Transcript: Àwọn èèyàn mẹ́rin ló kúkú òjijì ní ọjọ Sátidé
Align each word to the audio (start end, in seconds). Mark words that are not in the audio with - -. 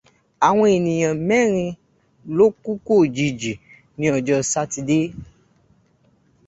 Àwọn 0.47 0.67
èèyàn 0.77 1.15
mẹ́rin 1.27 1.77
ló 2.37 2.45
kúkú 2.63 2.91
òjijì 3.01 3.53
ní 3.99 4.05
ọjọ 4.17 4.35
Sátidé 4.51 4.99